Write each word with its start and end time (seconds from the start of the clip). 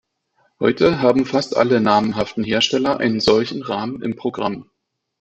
Heute 0.59 1.03
haben 1.03 1.27
fast 1.27 1.55
alle 1.55 1.79
namhaften 1.79 2.43
Hersteller 2.43 2.97
einen 2.99 3.19
solchen 3.19 3.61
Rahmen 3.61 4.01
im 4.01 4.15
Programm. 4.15 4.67